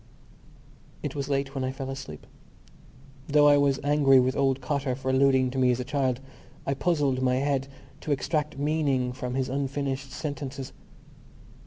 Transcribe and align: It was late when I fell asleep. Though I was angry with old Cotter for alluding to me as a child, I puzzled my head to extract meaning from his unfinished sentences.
It 1.03 1.13
was 1.13 1.29
late 1.29 1.53
when 1.53 1.63
I 1.63 1.71
fell 1.71 1.91
asleep. 1.91 2.25
Though 3.27 3.47
I 3.47 3.57
was 3.57 3.79
angry 3.83 4.19
with 4.19 4.35
old 4.35 4.59
Cotter 4.59 4.95
for 4.95 5.11
alluding 5.11 5.51
to 5.51 5.59
me 5.59 5.69
as 5.69 5.79
a 5.79 5.83
child, 5.83 6.19
I 6.65 6.73
puzzled 6.73 7.21
my 7.21 7.35
head 7.35 7.67
to 7.99 8.11
extract 8.11 8.57
meaning 8.57 9.13
from 9.13 9.35
his 9.35 9.47
unfinished 9.47 10.11
sentences. 10.11 10.73